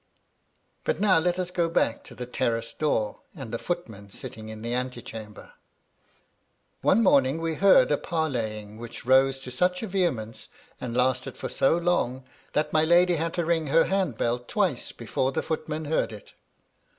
[0.83, 4.63] But now let us go back to the terrace door, and the footman sitting in
[4.63, 5.53] the antechamber.
[6.81, 11.49] One morning we heard a parleying which rose to such a vehemence, and lasted for
[11.49, 15.69] so long, that my lady had to ring her hand bell twice before the foot
[15.69, 16.33] man heard it.